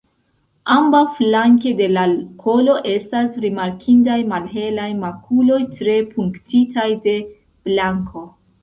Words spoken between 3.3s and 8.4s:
rimarkindaj malhelaj makuloj tre punktitaj de blanko.